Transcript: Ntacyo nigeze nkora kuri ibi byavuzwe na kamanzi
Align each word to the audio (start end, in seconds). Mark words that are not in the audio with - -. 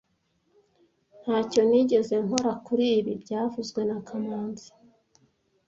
Ntacyo 1.21 1.61
nigeze 1.69 2.15
nkora 2.25 2.51
kuri 2.65 2.85
ibi 2.99 3.13
byavuzwe 3.23 3.81
na 3.89 3.97
kamanzi 4.07 4.69